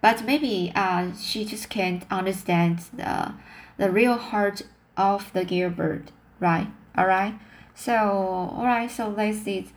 but 0.00 0.24
maybe 0.24 0.72
uh 0.74 1.12
she 1.14 1.44
just 1.44 1.68
can't 1.70 2.04
understand 2.10 2.80
the 2.92 3.34
the 3.78 3.90
real 3.90 4.16
heart 4.16 4.62
of 4.96 5.32
the 5.32 5.44
Gilbert 5.44 6.12
right? 6.38 6.68
All 6.96 7.06
right 7.06 7.34
so 7.74 7.94
all 7.94 8.64
right 8.64 8.90
so 8.90 9.08
let's 9.08 9.38
see. 9.42 9.68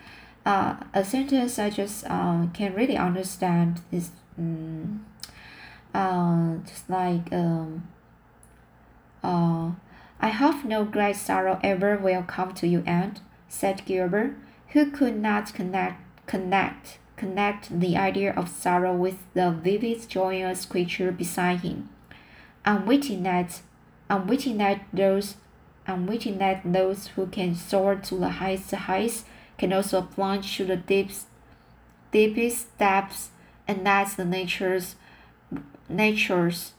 Uh, 0.46 0.76
a 0.94 1.06
sentence 1.06 1.58
I 1.58 1.70
just 1.70 2.04
uh, 2.10 2.48
can 2.54 2.74
really 2.76 2.98
understand 2.98 3.80
is 3.94 4.12
um, 4.38 5.06
uh, 5.94 6.56
just 6.68 6.90
like 6.90 7.32
um, 7.32 7.88
uh, 9.24 9.72
I 10.20 10.28
have 10.28 10.66
no 10.66 10.84
great 10.84 11.16
sorrow 11.16 11.60
ever 11.64 11.98
will 11.98 12.24
come 12.24 12.54
to 12.56 12.68
you, 12.68 12.84
Anne, 12.86 13.20
said 13.48 13.86
Gilbert, 13.86 14.36
who 14.74 14.90
could 14.92 15.20
not 15.20 15.54
connect 15.54 16.02
connect 16.26 17.00
connect 17.16 17.80
the 17.80 17.96
idea 17.96 18.34
of 18.34 18.50
sorrow 18.50 18.94
with 18.94 19.18
the 19.34 19.52
vivid, 19.52 20.10
joyous 20.10 20.66
creature 20.66 21.12
beside 21.12 21.60
him. 21.62 21.90
Unwitting 22.66 23.24
that, 23.24 23.62
unwitting 24.10 24.58
that 24.58 24.82
those, 24.92 25.36
unwitting 25.88 26.40
that 26.40 26.62
those 26.66 27.08
who 27.08 27.28
can 27.28 27.56
soar 27.56 27.96
to 27.96 28.16
the 28.16 28.30
highest 28.30 28.72
heights 28.72 29.26
can 29.58 29.72
also 29.72 30.02
plunge 30.02 30.58
to 30.58 30.66
the 30.66 30.76
deepest, 30.76 31.28
deepest 32.12 32.78
depths, 32.78 33.30
and 33.68 33.86
that's 33.86 34.16
the 34.16 34.26
nature's 34.26 34.96
natures 35.88 36.74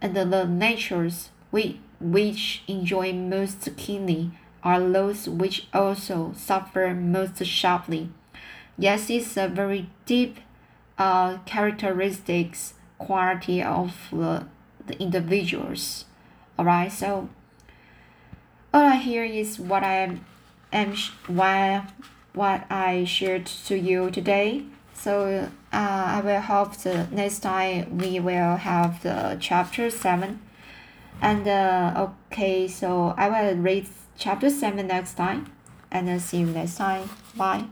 and 0.00 0.14
the 0.14 0.44
natures 0.46 1.30
we, 1.50 1.80
which 2.00 2.62
enjoy 2.68 3.12
most 3.12 3.68
keenly 3.76 4.30
are 4.62 4.80
those 4.80 5.28
which 5.28 5.66
also 5.72 6.32
suffer 6.36 6.94
most 6.94 7.44
sharply. 7.44 8.10
Yes, 8.78 9.10
it's 9.10 9.36
a 9.36 9.48
very 9.48 9.90
deep 10.06 10.38
uh, 10.98 11.38
characteristics 11.46 12.74
quality 12.98 13.62
of 13.62 14.08
the, 14.10 14.46
the 14.86 15.00
individuals. 15.00 16.04
Alright, 16.58 16.92
so 16.92 17.28
all 18.74 18.82
I 18.84 18.96
hear 18.96 19.24
is 19.24 19.58
what 19.58 19.82
I 19.82 19.94
am, 19.94 20.24
am 20.72 20.94
what, 21.26 21.84
what 22.34 22.70
I 22.70 23.04
shared 23.04 23.46
to 23.66 23.76
you 23.78 24.10
today. 24.10 24.64
So 24.92 25.48
uh, 25.72 25.76
I 25.76 26.20
will 26.24 26.40
hope 26.40 26.76
the 26.78 27.06
next 27.12 27.40
time 27.40 27.98
we 27.98 28.18
will 28.18 28.56
have 28.56 29.02
the 29.02 29.38
chapter 29.40 29.90
7. 29.90 30.40
And 31.20 31.48
uh, 31.48 32.08
okay, 32.30 32.68
so 32.68 33.14
I 33.16 33.28
will 33.28 33.56
read 33.56 33.86
chapter 34.18 34.50
7 34.50 34.86
next 34.86 35.14
time. 35.14 35.50
And 35.90 36.08
uh, 36.08 36.18
see 36.18 36.38
you 36.38 36.46
next 36.46 36.76
time. 36.76 37.08
Bye. 37.36 37.64